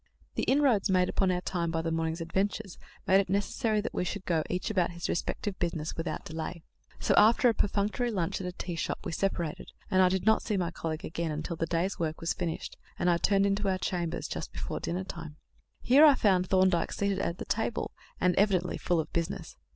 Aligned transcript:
The 0.33 0.41
inroads 0.45 0.89
made 0.89 1.09
upon 1.09 1.29
our 1.29 1.41
time 1.41 1.69
by 1.69 1.83
the 1.83 1.91
morning's 1.91 2.21
adventures 2.21 2.79
made 3.05 3.19
it 3.19 3.29
necessary 3.29 3.81
that 3.81 3.93
we 3.93 4.03
should 4.03 4.25
go 4.25 4.41
each 4.49 4.71
about 4.71 4.89
his 4.93 5.07
respective 5.07 5.59
business 5.59 5.95
without 5.95 6.25
delay; 6.25 6.63
so, 6.99 7.13
after 7.19 7.49
a 7.49 7.53
perfunctory 7.53 8.09
lunch 8.09 8.41
at 8.41 8.47
a 8.47 8.51
tea 8.51 8.73
shop, 8.75 8.97
we 9.05 9.11
separated, 9.11 9.69
and 9.91 10.01
I 10.01 10.09
did 10.09 10.25
not 10.25 10.41
see 10.41 10.57
my 10.57 10.71
colleague 10.71 11.05
again 11.05 11.29
until 11.29 11.55
the 11.55 11.67
day's 11.67 11.99
work 11.99 12.19
was 12.19 12.33
finished, 12.33 12.77
and 12.97 13.11
I 13.11 13.19
turned 13.19 13.45
into 13.45 13.69
our 13.69 13.77
chambers 13.77 14.27
just 14.27 14.51
before 14.51 14.79
dinner 14.79 15.03
time. 15.03 15.35
Here 15.83 16.03
I 16.03 16.15
found 16.15 16.47
Thorndyke 16.47 16.93
seated 16.93 17.19
at 17.19 17.37
the 17.37 17.45
table, 17.45 17.91
and 18.19 18.33
evidently 18.37 18.77
full 18.79 18.99
of 18.99 19.13
business. 19.13 19.55